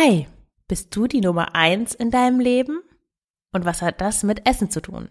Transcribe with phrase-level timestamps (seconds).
[0.00, 0.28] Hi,
[0.68, 2.82] bist du die Nummer eins in deinem Leben?
[3.52, 5.08] Und was hat das mit Essen zu tun?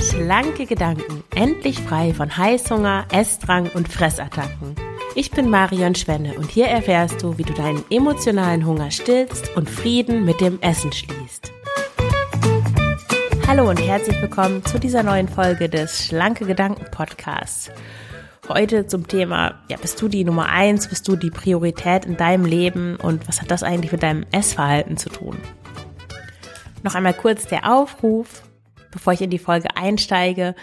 [0.00, 4.76] Schlanke Gedanken, endlich frei von Heißhunger, Essdrang und Fressattacken.
[5.16, 9.68] Ich bin Marion Schwenne und hier erfährst du, wie du deinen emotionalen Hunger stillst und
[9.68, 11.50] Frieden mit dem Essen schließt.
[13.48, 17.70] Hallo und herzlich willkommen zu dieser neuen Folge des Schlanke Gedanken Podcasts.
[18.46, 22.44] Heute zum Thema, ja, bist du die Nummer eins, bist du die Priorität in deinem
[22.44, 25.38] Leben und was hat das eigentlich mit deinem Essverhalten zu tun?
[26.82, 28.42] Noch einmal kurz der Aufruf,
[28.90, 30.54] bevor ich in die Folge einsteige,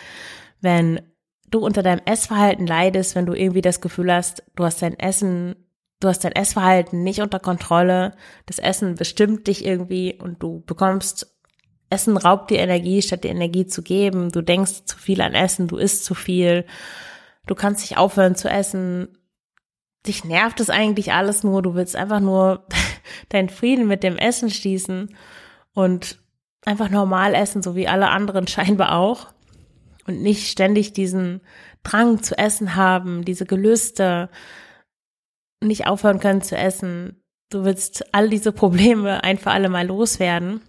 [0.62, 1.02] wenn
[1.50, 5.56] du unter deinem Essverhalten leidest, wenn du irgendwie das Gefühl hast, du hast dein Essen,
[6.02, 8.16] du hast dein Essverhalten nicht unter Kontrolle,
[8.46, 11.35] das Essen bestimmt dich irgendwie und du bekommst
[11.96, 14.30] Essen raubt dir Energie, statt dir Energie zu geben.
[14.30, 16.66] Du denkst zu viel an Essen, du isst zu viel.
[17.48, 19.18] Du kannst nicht aufhören zu essen.
[20.06, 21.62] Dich nervt es eigentlich alles nur.
[21.62, 22.68] Du willst einfach nur
[23.30, 25.16] deinen Frieden mit dem Essen schließen
[25.74, 26.20] und
[26.66, 29.28] einfach normal essen, so wie alle anderen scheinbar auch.
[30.06, 31.42] Und nicht ständig diesen
[31.82, 34.30] Drang zu essen haben, diese Gelüste,
[35.62, 37.24] nicht aufhören können zu essen.
[37.50, 40.62] Du willst all diese Probleme ein für alle Mal loswerden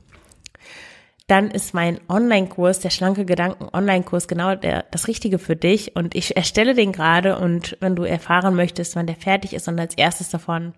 [1.26, 5.96] dann ist mein Online-Kurs, der schlanke Gedanken Online-Kurs, genau der, das Richtige für dich.
[5.96, 9.78] Und ich erstelle den gerade und wenn du erfahren möchtest, wann der fertig ist und
[9.80, 10.74] als erstes davon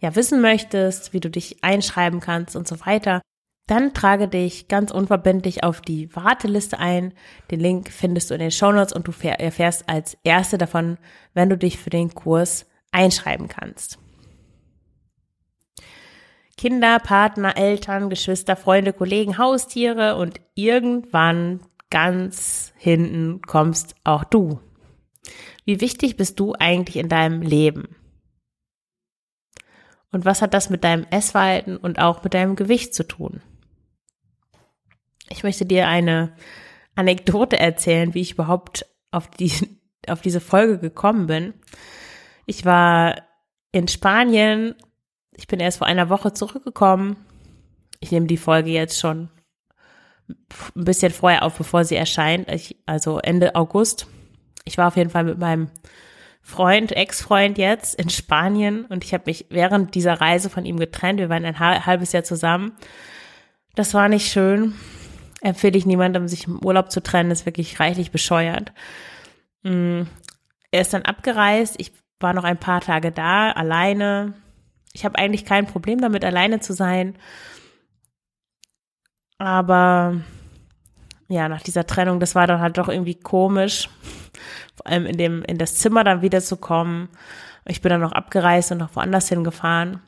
[0.00, 3.22] ja wissen möchtest, wie du dich einschreiben kannst und so weiter,
[3.66, 7.12] dann trage dich ganz unverbindlich auf die Warteliste ein.
[7.50, 10.96] Den Link findest du in den Shownotes und du erfährst als erste davon,
[11.34, 13.98] wenn du dich für den Kurs einschreiben kannst.
[16.58, 24.60] Kinder, Partner, Eltern, Geschwister, Freunde, Kollegen, Haustiere und irgendwann ganz hinten kommst auch du.
[25.64, 27.96] Wie wichtig bist du eigentlich in deinem Leben?
[30.10, 33.40] Und was hat das mit deinem Essverhalten und auch mit deinem Gewicht zu tun?
[35.28, 36.34] Ich möchte dir eine
[36.96, 39.52] Anekdote erzählen, wie ich überhaupt auf, die,
[40.08, 41.54] auf diese Folge gekommen bin.
[42.46, 43.22] Ich war
[43.70, 44.74] in Spanien
[45.38, 47.16] ich bin erst vor einer Woche zurückgekommen.
[48.00, 49.30] Ich nehme die Folge jetzt schon
[50.28, 54.08] ein bisschen vorher auf, bevor sie erscheint, ich, also Ende August.
[54.64, 55.70] Ich war auf jeden Fall mit meinem
[56.42, 61.20] Freund, Ex-Freund jetzt in Spanien und ich habe mich während dieser Reise von ihm getrennt.
[61.20, 62.72] Wir waren ein halbes Jahr zusammen.
[63.76, 64.74] Das war nicht schön.
[65.40, 68.72] Empfehle ich niemandem, sich im Urlaub zu trennen, ist wirklich reichlich bescheuert.
[69.62, 70.02] Mm,
[70.72, 71.76] er ist dann abgereist.
[71.78, 74.34] Ich war noch ein paar Tage da, alleine.
[74.98, 77.16] Ich habe eigentlich kein Problem damit, alleine zu sein.
[79.38, 80.20] Aber
[81.28, 83.88] ja, nach dieser Trennung, das war dann halt doch irgendwie komisch,
[84.74, 87.10] vor allem in dem, in das Zimmer dann wieder zu kommen.
[87.64, 90.02] Ich bin dann noch abgereist und noch woanders hingefahren.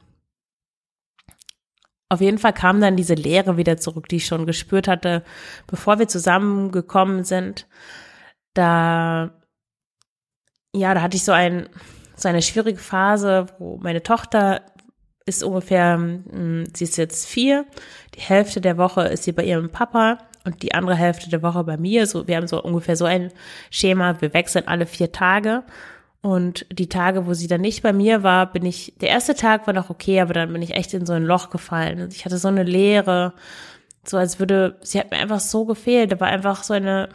[2.09, 5.23] Auf jeden Fall kam dann diese Leere wieder zurück, die ich schon gespürt hatte,
[5.69, 7.69] bevor wir zusammengekommen sind.
[8.55, 9.31] Da,
[10.75, 11.69] ja, da hatte ich so ein,
[12.17, 14.63] so eine schwierige Phase, wo meine Tochter
[15.31, 17.65] ist ungefähr, hm, sie ist jetzt vier,
[18.15, 21.65] die Hälfte der Woche ist sie bei ihrem Papa und die andere Hälfte der Woche
[21.65, 22.07] bei mir.
[22.07, 23.33] So, wir haben so ungefähr so ein
[23.71, 25.65] Schema, wir wechseln alle vier Tage.
[26.23, 29.67] Und die Tage, wo sie dann nicht bei mir war, bin ich, der erste Tag
[29.67, 32.09] war noch okay, aber dann bin ich echt in so ein Loch gefallen.
[32.13, 33.33] Ich hatte so eine Leere,
[34.05, 36.13] so als würde, sie hat mir einfach so gefehlt.
[36.13, 37.09] Da war einfach so eine,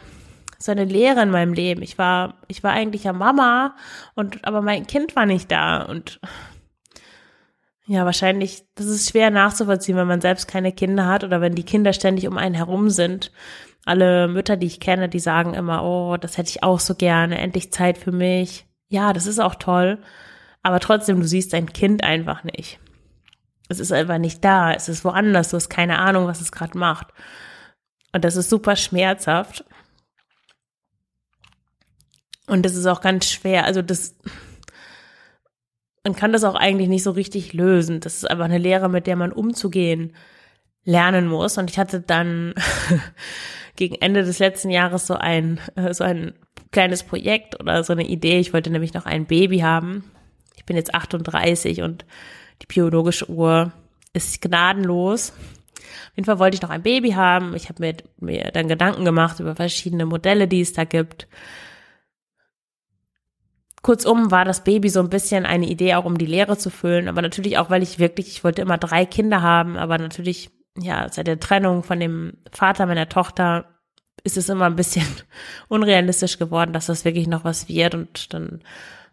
[0.58, 1.82] so eine Leere in meinem Leben.
[1.82, 3.76] Ich war, ich war eigentlich ja Mama
[4.14, 6.20] und, aber mein Kind war nicht da und
[7.86, 11.64] ja, wahrscheinlich, das ist schwer nachzuvollziehen, wenn man selbst keine Kinder hat oder wenn die
[11.64, 13.30] Kinder ständig um einen herum sind.
[13.84, 17.38] Alle Mütter, die ich kenne, die sagen immer, oh, das hätte ich auch so gerne,
[17.38, 18.66] endlich Zeit für mich.
[18.88, 19.98] Ja, das ist auch toll.
[20.64, 22.80] Aber trotzdem, du siehst dein Kind einfach nicht.
[23.68, 26.76] Es ist einfach nicht da, es ist woanders, du hast keine Ahnung, was es gerade
[26.76, 27.08] macht.
[28.12, 29.64] Und das ist super schmerzhaft.
[32.48, 33.64] Und das ist auch ganz schwer.
[33.64, 34.16] Also das,
[36.06, 37.98] man kann das auch eigentlich nicht so richtig lösen.
[37.98, 40.12] Das ist einfach eine Lehre, mit der man umzugehen
[40.84, 41.58] lernen muss.
[41.58, 42.54] Und ich hatte dann
[43.76, 46.34] gegen Ende des letzten Jahres so ein, äh, so ein
[46.70, 48.38] kleines Projekt oder so eine Idee.
[48.38, 50.04] Ich wollte nämlich noch ein Baby haben.
[50.54, 52.04] Ich bin jetzt 38 und
[52.62, 53.72] die biologische Uhr
[54.12, 55.32] ist gnadenlos.
[55.32, 57.56] Auf jeden Fall wollte ich noch ein Baby haben.
[57.56, 61.26] Ich habe mir, mir dann Gedanken gemacht über verschiedene Modelle, die es da gibt.
[63.86, 67.06] Kurzum war das Baby so ein bisschen eine Idee, auch um die Lehre zu füllen,
[67.06, 71.06] aber natürlich auch, weil ich wirklich, ich wollte immer drei Kinder haben, aber natürlich, ja,
[71.08, 73.66] seit der Trennung von dem Vater meiner Tochter
[74.24, 75.06] ist es immer ein bisschen
[75.68, 77.94] unrealistisch geworden, dass das wirklich noch was wird.
[77.94, 78.60] Und dann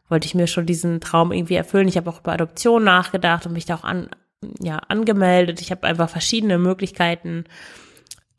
[0.09, 1.87] wollte ich mir schon diesen Traum irgendwie erfüllen.
[1.87, 4.09] Ich habe auch über Adoption nachgedacht und mich da auch an,
[4.59, 5.61] ja, angemeldet.
[5.61, 7.43] Ich habe einfach verschiedene Möglichkeiten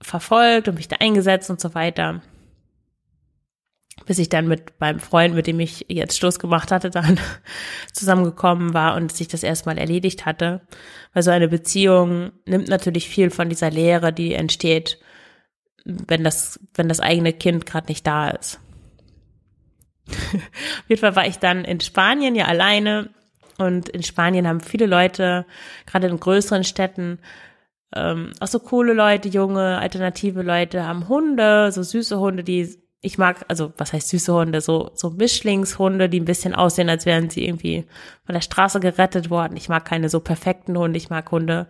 [0.02, 2.22] verfolgt und mich da eingesetzt und so weiter.
[4.06, 7.18] Bis ich dann mit meinem Freund, mit dem ich jetzt Schluss gemacht hatte, dann
[7.92, 10.60] zusammengekommen war und sich das erstmal erledigt hatte.
[11.12, 14.98] Weil so eine Beziehung nimmt natürlich viel von dieser Lehre, die entsteht,
[15.84, 18.60] wenn das, wenn das eigene Kind gerade nicht da ist.
[20.08, 23.10] Auf jeden Fall war ich dann in Spanien ja alleine
[23.58, 25.46] und in Spanien haben viele Leute,
[25.86, 27.20] gerade in größeren Städten,
[27.94, 33.18] ähm, auch so coole Leute, junge, alternative Leute, haben Hunde, so süße Hunde, die ich
[33.18, 37.28] mag, also was heißt süße Hunde, so, so Mischlingshunde, die ein bisschen aussehen, als wären
[37.28, 37.84] sie irgendwie
[38.24, 39.58] von der Straße gerettet worden.
[39.58, 41.66] Ich mag keine so perfekten Hunde, ich mag Hunde,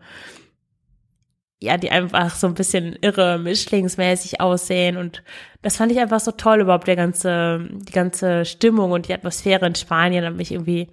[1.61, 4.97] ja, die einfach so ein bisschen irre, mischlingsmäßig aussehen.
[4.97, 5.25] Und
[5.61, 9.67] das fand ich einfach so toll, überhaupt der ganze, die ganze Stimmung und die Atmosphäre
[9.67, 10.89] in Spanien hat mich irgendwie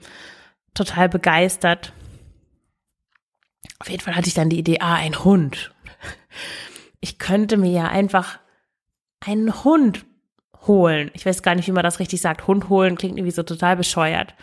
[0.73, 1.93] total begeistert.
[3.77, 5.71] Auf jeden Fall hatte ich dann die Idee, ah, ein Hund.
[6.99, 8.39] Ich könnte mir ja einfach
[9.19, 10.05] einen Hund
[10.67, 11.11] holen.
[11.13, 12.47] Ich weiß gar nicht, wie man das richtig sagt.
[12.47, 14.35] Hund holen klingt irgendwie so total bescheuert.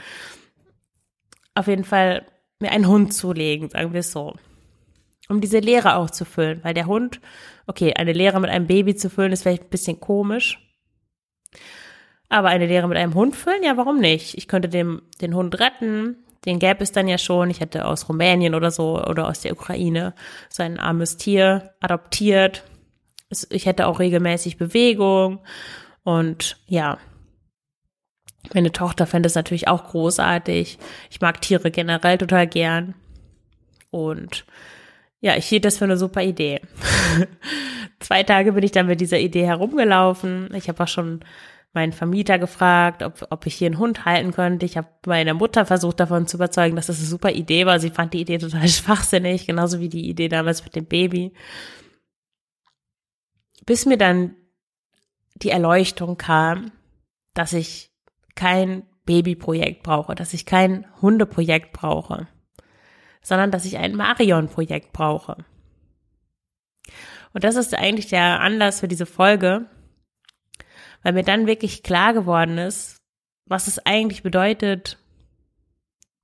[1.54, 2.26] Auf jeden Fall
[2.60, 4.34] mir einen Hund zulegen, sagen wir es so
[5.28, 7.20] um diese Leere auch zu füllen, weil der Hund,
[7.66, 10.58] okay, eine Leere mit einem Baby zu füllen ist vielleicht ein bisschen komisch,
[12.28, 14.36] aber eine Leere mit einem Hund füllen, ja, warum nicht?
[14.36, 17.50] Ich könnte dem, den Hund retten, den gäbe es dann ja schon.
[17.50, 20.14] Ich hätte aus Rumänien oder so oder aus der Ukraine
[20.48, 22.64] so ein armes Tier adoptiert.
[23.50, 25.40] Ich hätte auch regelmäßig Bewegung
[26.08, 26.96] und ja.
[28.54, 30.78] Meine Tochter fände es natürlich auch großartig.
[31.10, 32.94] Ich mag Tiere generell total gern.
[33.90, 34.46] Und
[35.20, 36.62] ja, ich hielt das für eine super Idee.
[38.00, 40.48] Zwei Tage bin ich dann mit dieser Idee herumgelaufen.
[40.54, 41.20] Ich habe auch schon
[41.74, 44.64] meinen Vermieter gefragt, ob, ob ich hier einen Hund halten könnte.
[44.64, 47.80] Ich habe meine Mutter versucht davon zu überzeugen, dass das eine super Idee war.
[47.80, 51.34] Sie fand die Idee total schwachsinnig, genauso wie die Idee damals mit dem Baby.
[53.66, 54.34] Bis mir dann
[55.42, 56.72] die Erleuchtung kam,
[57.34, 57.90] dass ich
[58.34, 62.28] kein Babyprojekt brauche, dass ich kein Hundeprojekt brauche
[63.28, 65.36] sondern dass ich ein Marion-Projekt brauche.
[67.34, 69.66] Und das ist eigentlich der Anlass für diese Folge,
[71.02, 72.96] weil mir dann wirklich klar geworden ist,
[73.46, 74.98] was es eigentlich bedeutet,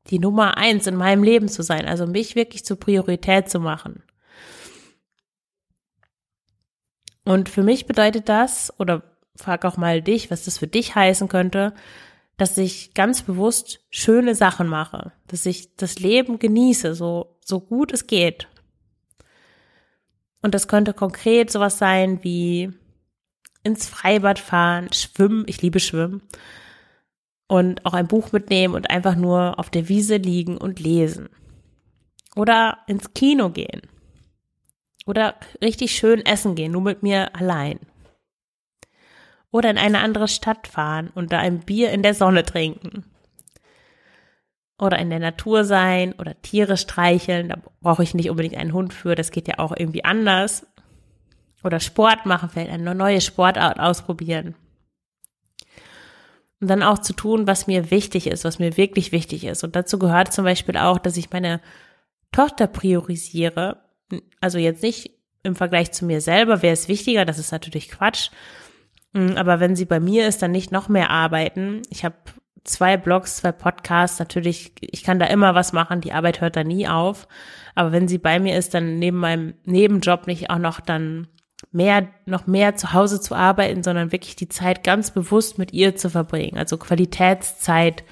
[0.09, 4.03] die Nummer eins in meinem Leben zu sein, also mich wirklich zur Priorität zu machen.
[7.25, 9.03] Und für mich bedeutet das, oder
[9.37, 11.75] frag auch mal dich, was das für dich heißen könnte,
[12.37, 17.93] dass ich ganz bewusst schöne Sachen mache, dass ich das Leben genieße, so, so gut
[17.93, 18.49] es geht.
[20.43, 22.71] Und das könnte konkret sowas sein wie
[23.63, 26.23] ins Freibad fahren, schwimmen, ich liebe schwimmen,
[27.47, 31.29] und auch ein Buch mitnehmen und einfach nur auf der Wiese liegen und lesen.
[32.37, 33.83] Oder ins Kino gehen.
[35.07, 37.81] Oder richtig schön essen gehen, nur mit mir allein
[39.55, 43.05] oder in eine andere Stadt fahren und da ein Bier in der Sonne trinken.
[44.81, 48.93] Oder in der Natur sein oder Tiere streicheln, da brauche ich nicht unbedingt einen Hund
[48.93, 50.67] für, das geht ja auch irgendwie anders.
[51.63, 54.57] Oder Sport machen, vielleicht eine neue Sportart ausprobieren.
[56.61, 59.63] Und dann auch zu tun, was mir wichtig ist, was mir wirklich wichtig ist.
[59.63, 61.61] Und dazu gehört zum Beispiel auch, dass ich meine
[62.33, 63.84] Tochter priorisiere.
[64.41, 68.31] Also jetzt nicht im Vergleich zu mir selber, wer ist wichtiger, das ist natürlich Quatsch,
[69.15, 71.83] Mm, aber wenn sie bei mir ist, dann nicht noch mehr arbeiten.
[71.89, 72.17] Ich habe
[72.65, 74.19] zwei Blogs, zwei Podcasts.
[74.19, 76.03] Natürlich, ich kann da immer was machen.
[76.03, 77.27] Die Arbeit hört da nie auf.
[77.75, 81.29] Aber wenn sie bei mir ist, dann neben meinem Nebenjob nicht auch noch dann
[81.73, 85.97] mehr, noch mehr zu Hause zu arbeiten, sondern wirklich die Zeit ganz bewusst mit ihr
[85.97, 86.59] zu verbringen.
[86.59, 88.05] Also Qualitätszeit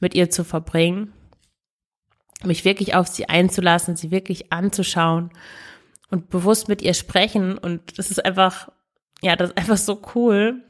[0.00, 1.12] mit ihr zu verbringen.
[2.44, 5.30] Mich wirklich auf sie einzulassen, sie wirklich anzuschauen
[6.10, 7.58] und bewusst mit ihr sprechen.
[7.58, 8.70] Und das ist einfach
[9.22, 10.62] ja, das ist einfach so cool.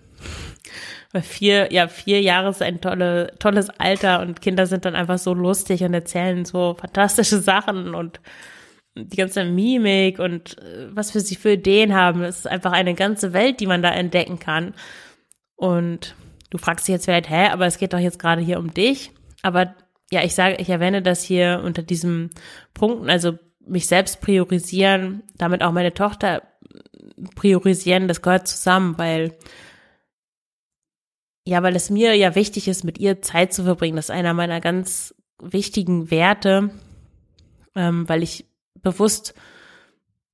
[1.12, 5.18] Weil vier, ja, vier Jahre ist ein tolle, tolles Alter und Kinder sind dann einfach
[5.18, 8.20] so lustig und erzählen so fantastische Sachen und
[8.94, 12.22] die ganze Mimik und äh, was für sie für Ideen haben.
[12.22, 14.74] Es ist einfach eine ganze Welt, die man da entdecken kann.
[15.56, 16.14] Und
[16.50, 19.12] du fragst dich jetzt vielleicht, hä, aber es geht doch jetzt gerade hier um dich.
[19.42, 19.74] Aber
[20.12, 22.30] ja, ich sage, ich erwähne das hier unter diesem
[22.74, 26.42] Punkten, also mich selbst priorisieren, damit auch meine Tochter
[27.36, 29.36] priorisieren, das gehört zusammen, weil
[31.46, 33.96] ja, weil es mir ja wichtig ist, mit ihr Zeit zu verbringen.
[33.96, 36.70] Das ist einer meiner ganz wichtigen Werte,
[37.74, 38.46] ähm, weil ich
[38.82, 39.34] bewusst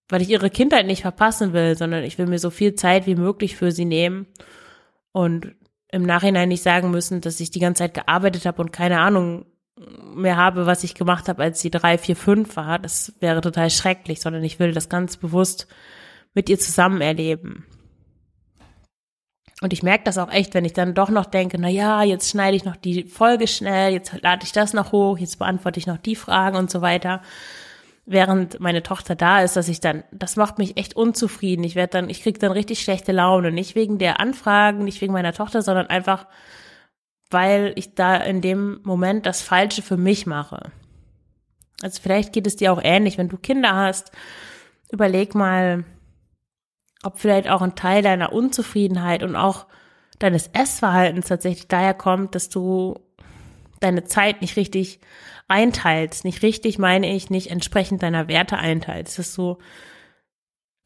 [0.08, 3.16] weil ich ihre Kindheit nicht verpassen will, sondern ich will mir so viel Zeit wie
[3.16, 4.26] möglich für sie nehmen
[5.12, 5.54] und
[5.90, 9.46] im Nachhinein nicht sagen müssen, dass ich die ganze Zeit gearbeitet habe und keine Ahnung
[10.14, 12.78] mehr habe, was ich gemacht habe, als sie drei, vier, fünf war.
[12.78, 15.66] Das wäre total schrecklich, sondern ich will das ganz bewusst
[16.34, 17.66] mit ihr zusammen erleben.
[19.62, 22.28] Und ich merke das auch echt, wenn ich dann doch noch denke, na ja, jetzt
[22.28, 25.86] schneide ich noch die Folge schnell, jetzt lade ich das noch hoch, jetzt beantworte ich
[25.86, 27.22] noch die Fragen und so weiter.
[28.04, 31.64] Während meine Tochter da ist, dass ich dann, das macht mich echt unzufrieden.
[31.64, 33.50] Ich werde dann, ich kriege dann richtig schlechte Laune.
[33.50, 36.26] Nicht wegen der Anfragen, nicht wegen meiner Tochter, sondern einfach,
[37.30, 40.72] weil ich da in dem Moment das Falsche für mich mache.
[41.82, 44.12] Also vielleicht geht es dir auch ähnlich, wenn du Kinder hast.
[44.90, 45.84] Überleg mal,
[47.02, 49.66] ob vielleicht auch ein Teil deiner Unzufriedenheit und auch
[50.18, 52.98] deines Essverhaltens tatsächlich daher kommt, dass du
[53.80, 55.00] deine Zeit nicht richtig
[55.48, 56.24] einteilst.
[56.24, 59.18] Nicht richtig meine ich, nicht entsprechend deiner Werte einteilst.
[59.18, 59.58] Dass du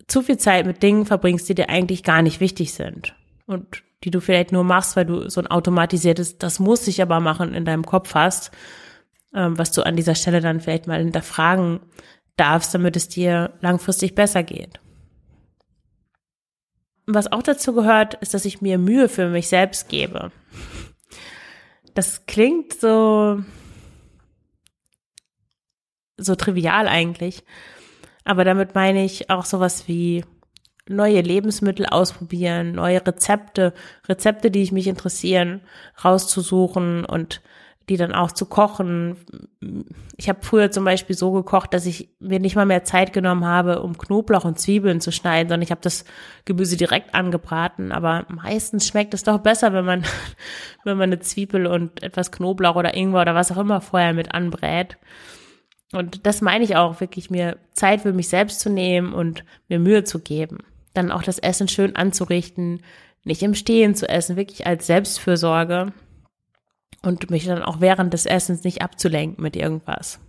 [0.09, 3.15] zu viel Zeit mit Dingen verbringst, die dir eigentlich gar nicht wichtig sind.
[3.47, 7.21] Und die du vielleicht nur machst, weil du so ein automatisiertes, das muss ich aber
[7.21, 8.51] machen, in deinem Kopf hast,
[9.35, 11.81] ähm, was du an dieser Stelle dann vielleicht mal hinterfragen
[12.37, 14.81] darfst, damit es dir langfristig besser geht.
[17.07, 20.31] Was auch dazu gehört, ist, dass ich mir Mühe für mich selbst gebe.
[21.95, 23.43] Das klingt so,
[26.17, 27.43] so trivial eigentlich.
[28.25, 30.25] Aber damit meine ich auch sowas wie
[30.91, 33.73] neue Lebensmittel ausprobieren, neue Rezepte,
[34.09, 35.61] Rezepte, die ich mich interessieren,
[36.05, 37.41] rauszusuchen und
[37.89, 39.17] die dann auch zu kochen.
[40.17, 43.45] Ich habe früher zum Beispiel so gekocht, dass ich mir nicht mal mehr Zeit genommen
[43.45, 46.05] habe, um Knoblauch und Zwiebeln zu schneiden, sondern ich habe das
[46.45, 47.91] Gemüse direkt angebraten.
[47.91, 50.05] Aber meistens schmeckt es doch besser, wenn man,
[50.85, 54.35] wenn man eine Zwiebel und etwas Knoblauch oder Ingwer oder was auch immer vorher mit
[54.35, 54.97] anbrät.
[55.93, 59.81] Und das meine ich auch, wirklich mir Zeit für mich selbst zu nehmen und mir
[59.81, 60.59] Mühe zu geben.
[60.95, 62.83] Dann auch das Essen schön anzurichten,
[63.25, 65.93] nicht im Stehen zu essen, wirklich als Selbstfürsorge
[67.03, 70.21] und mich dann auch während des Essens nicht abzulenken mit irgendwas.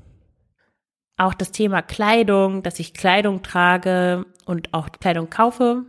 [1.17, 5.83] Auch das Thema Kleidung, dass ich Kleidung trage und auch Kleidung kaufe,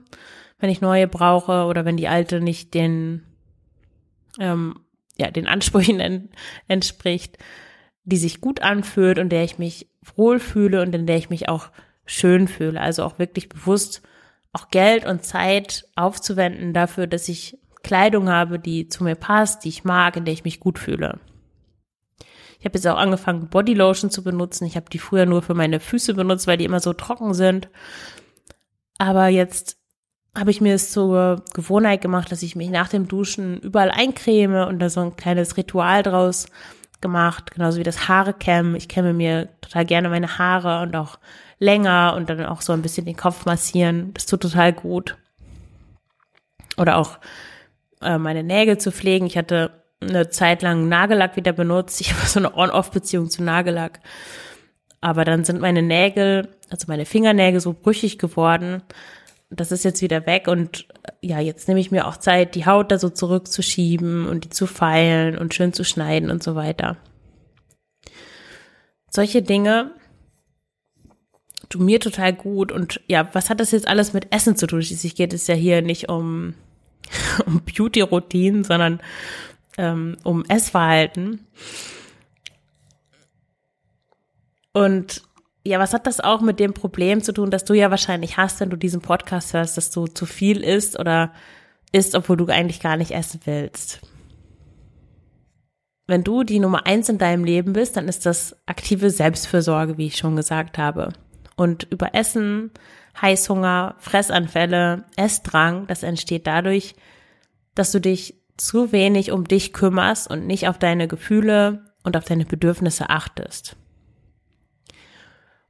[0.58, 3.22] wenn ich neue brauche oder wenn die alte nicht den,
[4.38, 4.80] ähm,
[5.16, 6.30] ja, den Ansprüchen en
[6.68, 7.38] entspricht,
[8.04, 11.70] die sich gut anfühlt und der ich mich wohlfühle und in der ich mich auch
[12.04, 12.80] schön fühle.
[12.80, 14.02] Also auch wirklich bewusst
[14.52, 19.68] auch Geld und Zeit aufzuwenden dafür, dass ich Kleidung habe, die zu mir passt, die
[19.68, 21.18] ich mag, in der ich mich gut fühle.
[22.58, 24.66] Ich habe jetzt auch angefangen, Bodylotion zu benutzen.
[24.66, 27.68] Ich habe die früher nur für meine Füße benutzt, weil die immer so trocken sind.
[28.98, 29.78] Aber jetzt
[30.36, 34.68] habe ich mir es zur Gewohnheit gemacht, dass ich mich nach dem Duschen überall eincreme
[34.68, 36.46] und da so ein kleines Ritual draus
[37.00, 38.76] gemacht, genauso wie das Haare kämmen.
[38.76, 41.18] Ich kämme mir total gerne meine Haare und auch
[41.62, 44.12] länger und dann auch so ein bisschen den Kopf massieren.
[44.14, 45.16] Das tut total gut.
[46.76, 47.18] Oder auch
[48.00, 49.26] äh, meine Nägel zu pflegen.
[49.26, 52.00] Ich hatte eine Zeit lang Nagellack wieder benutzt.
[52.00, 54.00] Ich habe so eine On-Off-Beziehung zu Nagellack.
[55.00, 58.82] Aber dann sind meine Nägel, also meine Fingernägel so brüchig geworden.
[59.48, 62.66] Das ist jetzt wieder weg und äh, ja, jetzt nehme ich mir auch Zeit, die
[62.66, 66.96] Haut da so zurückzuschieben und die zu feilen und schön zu schneiden und so weiter.
[69.10, 69.92] Solche Dinge
[71.68, 74.82] tun mir total gut und ja, was hat das jetzt alles mit Essen zu tun?
[74.82, 76.54] Schließlich geht es ja hier nicht um
[77.46, 79.00] um Beauty-Routinen, sondern
[79.78, 81.46] ähm, um Essverhalten.
[84.72, 85.22] Und
[85.64, 88.60] ja, was hat das auch mit dem Problem zu tun, dass du ja wahrscheinlich hast,
[88.60, 91.32] wenn du diesen Podcast hörst, dass du zu viel isst oder
[91.92, 94.00] isst, obwohl du eigentlich gar nicht essen willst?
[96.08, 100.06] Wenn du die Nummer eins in deinem Leben bist, dann ist das aktive Selbstfürsorge, wie
[100.06, 101.12] ich schon gesagt habe.
[101.56, 102.70] Und über Essen
[103.20, 106.94] Heißhunger, Fressanfälle, Essdrang, das entsteht dadurch,
[107.74, 112.24] dass du dich zu wenig um dich kümmerst und nicht auf deine Gefühle und auf
[112.24, 113.76] deine Bedürfnisse achtest.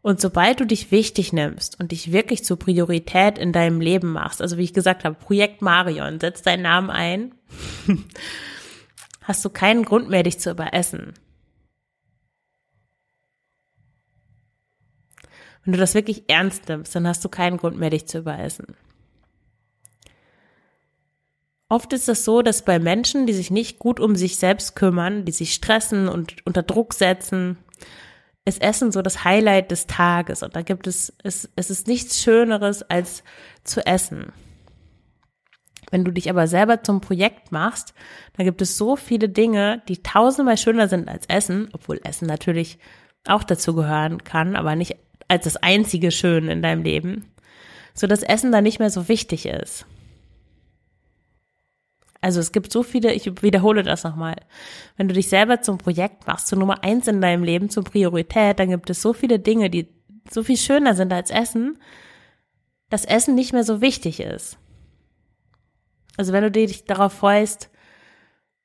[0.02, 4.42] Und sobald du dich wichtig nimmst und dich wirklich zur Priorität in deinem Leben machst,
[4.42, 7.34] also wie ich gesagt habe, Projekt Marion, setz deinen Namen ein,
[9.22, 11.14] hast du keinen Grund mehr, dich zu überessen.
[15.64, 18.76] Wenn du das wirklich ernst nimmst, dann hast du keinen Grund mehr, dich zu überessen.
[21.68, 25.24] Oft ist es so, dass bei Menschen, die sich nicht gut um sich selbst kümmern,
[25.24, 27.56] die sich stressen und unter Druck setzen,
[28.44, 30.42] ist Essen so das Highlight des Tages.
[30.42, 33.22] Und da gibt es, es, es ist nichts Schöneres als
[33.64, 34.32] zu essen.
[35.90, 37.94] Wenn du dich aber selber zum Projekt machst,
[38.36, 42.78] dann gibt es so viele Dinge, die tausendmal schöner sind als Essen, obwohl Essen natürlich
[43.26, 44.96] auch dazu gehören kann, aber nicht
[45.28, 47.32] als das einzige Schön in deinem Leben,
[47.94, 49.86] so dass Essen dann nicht mehr so wichtig ist.
[52.20, 54.36] Also es gibt so viele, ich wiederhole das nochmal.
[54.96, 58.60] Wenn du dich selber zum Projekt machst, zur Nummer eins in deinem Leben, zur Priorität,
[58.60, 59.88] dann gibt es so viele Dinge, die
[60.30, 61.78] so viel schöner sind als Essen,
[62.90, 64.56] dass Essen nicht mehr so wichtig ist.
[66.16, 67.70] Also wenn du dich darauf freust,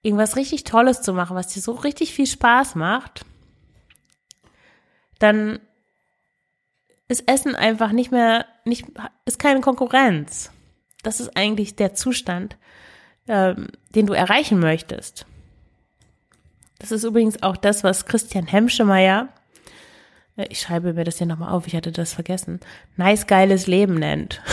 [0.03, 3.25] irgendwas richtig Tolles zu machen, was dir so richtig viel Spaß macht,
[5.17, 5.59] dann
[7.07, 8.85] ist Essen einfach nicht mehr, nicht,
[9.25, 10.51] ist keine Konkurrenz.
[11.03, 12.57] Das ist eigentlich der Zustand,
[13.27, 15.25] ähm, den du erreichen möchtest.
[16.79, 19.29] Das ist übrigens auch das, was Christian Hemschemeyer,
[20.37, 22.59] äh, ich schreibe mir das hier nochmal auf, ich hatte das vergessen,
[22.95, 24.41] nice geiles Leben nennt.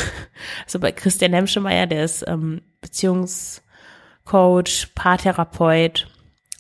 [0.67, 3.63] Also bei Christian Hemschemeyer, der ist ähm, Beziehungscoach,
[4.95, 6.09] Paartherapeut,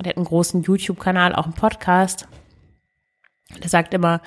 [0.00, 2.28] der hat einen großen YouTube-Kanal, auch einen Podcast.
[3.62, 4.20] Der sagt immer,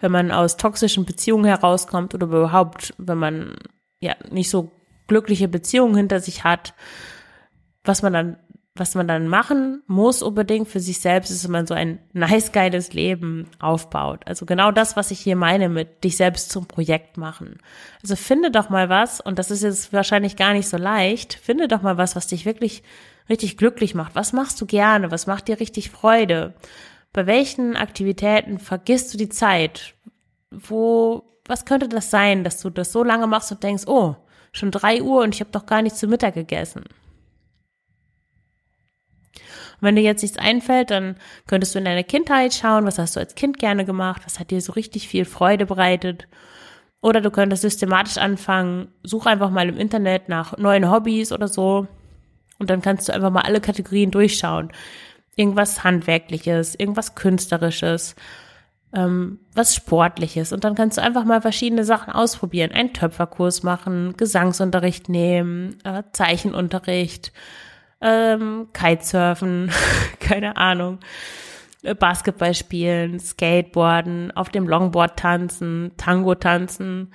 [0.00, 3.56] wenn man aus toxischen Beziehungen herauskommt oder überhaupt, wenn man
[4.00, 4.72] ja nicht so
[5.06, 6.74] glückliche Beziehungen hinter sich hat,
[7.84, 8.36] was man dann,
[8.74, 12.52] was man dann machen muss unbedingt für sich selbst, ist, wenn man so ein nice,
[12.52, 14.22] geiles Leben aufbaut.
[14.26, 17.58] Also genau das, was ich hier meine mit dich selbst zum Projekt machen.
[18.02, 21.68] Also finde doch mal was, und das ist jetzt wahrscheinlich gar nicht so leicht, finde
[21.68, 22.82] doch mal was, was dich wirklich
[23.28, 24.14] richtig glücklich macht.
[24.14, 25.10] Was machst du gerne?
[25.10, 26.54] Was macht dir richtig Freude?
[27.12, 29.94] Bei welchen Aktivitäten vergisst du die Zeit?
[30.50, 34.16] Wo, was könnte das sein, dass du das so lange machst und denkst, oh,
[34.52, 36.84] schon drei Uhr und ich habe doch gar nichts zu Mittag gegessen?
[39.34, 41.16] Und wenn dir jetzt nichts einfällt, dann
[41.46, 44.50] könntest du in deine Kindheit schauen, was hast du als Kind gerne gemacht, was hat
[44.50, 46.28] dir so richtig viel Freude bereitet.
[47.02, 51.88] Oder du könntest systematisch anfangen, such einfach mal im Internet nach neuen Hobbys oder so.
[52.58, 54.70] Und dann kannst du einfach mal alle Kategorien durchschauen.
[55.36, 58.14] Irgendwas Handwerkliches, irgendwas Künstlerisches,
[58.94, 60.52] ähm, was Sportliches.
[60.52, 62.72] Und dann kannst du einfach mal verschiedene Sachen ausprobieren.
[62.72, 67.32] Einen Töpferkurs machen, Gesangsunterricht nehmen, äh, Zeichenunterricht,
[68.00, 69.70] ähm, Kitesurfen,
[70.20, 70.98] keine Ahnung,
[71.82, 77.12] äh, Basketball spielen, Skateboarden, auf dem Longboard tanzen, Tango tanzen.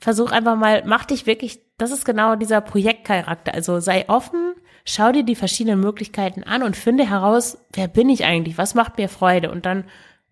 [0.00, 3.54] Versuch einfach mal, mach dich wirklich, das ist genau dieser Projektcharakter.
[3.54, 8.24] Also sei offen, schau dir die verschiedenen Möglichkeiten an und finde heraus, wer bin ich
[8.24, 9.84] eigentlich, was macht mir Freude und dann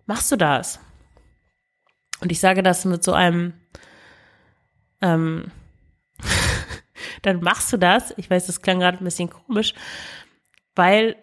[0.07, 0.81] machst du das.
[2.21, 3.55] Und ich sage das mit so einem,
[5.01, 5.51] ähm,
[7.23, 8.13] dann machst du das.
[8.17, 9.75] Ich weiß, das klang gerade ein bisschen komisch,
[10.75, 11.17] weil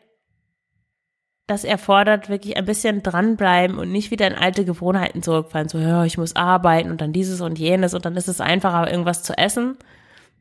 [1.48, 5.70] das erfordert wirklich ein bisschen dranbleiben und nicht wieder in alte Gewohnheiten zurückfallen.
[5.70, 8.92] So, ja, ich muss arbeiten und dann dieses und jenes und dann ist es einfacher,
[8.92, 9.78] irgendwas zu essen.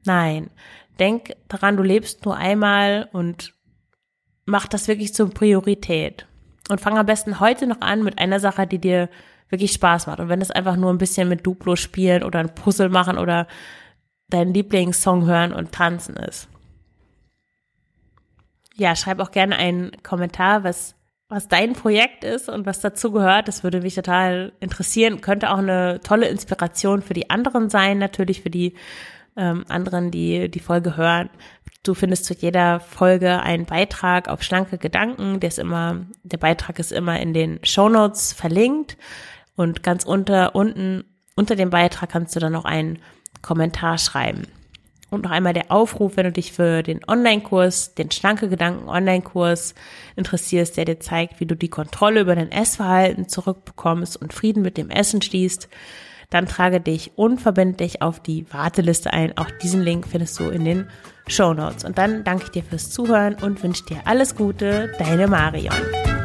[0.05, 0.51] Nein,
[0.99, 3.55] denk daran, du lebst nur einmal und
[4.45, 6.27] mach das wirklich zur Priorität.
[6.69, 9.09] Und fang am besten heute noch an mit einer Sache, die dir
[9.49, 10.21] wirklich Spaß macht.
[10.21, 13.47] Und wenn es einfach nur ein bisschen mit Duplo spielen oder ein Puzzle machen oder
[14.29, 16.49] dein Lieblingssong hören und tanzen ist.
[18.75, 20.97] Ja, schreib auch gerne einen Kommentar, was,
[21.29, 23.49] was dein Projekt ist und was dazu gehört.
[23.49, 25.21] Das würde mich total interessieren.
[25.21, 28.75] Könnte auch eine tolle Inspiration für die anderen sein, natürlich für die
[29.37, 31.31] ähm, anderen, die die Folge hören.
[31.83, 35.41] Du findest zu jeder Folge einen Beitrag auf schlanke Gedanken.
[35.41, 38.97] Der ist immer, der Beitrag ist immer in den Show Notes verlinkt
[39.55, 41.05] und ganz unter, unten,
[41.37, 42.99] unter dem Beitrag kannst du dann noch einen
[43.43, 44.49] Kommentar schreiben.
[45.09, 49.75] Und noch einmal der Aufruf, wenn du dich für den Online-Kurs, den Schlanke Gedanken Online-Kurs
[50.17, 54.77] interessierst, der dir zeigt, wie du die Kontrolle über dein Essverhalten zurückbekommst und Frieden mit
[54.77, 55.69] dem Essen schließt,
[56.31, 59.37] dann trage dich unverbindlich auf die Warteliste ein.
[59.37, 60.87] Auch diesen Link findest du in den
[61.29, 61.85] Show Notes.
[61.85, 66.16] Und dann danke ich dir fürs Zuhören und wünsche dir alles Gute, deine Marion.